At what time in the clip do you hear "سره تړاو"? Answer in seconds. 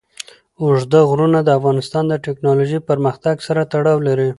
3.47-3.99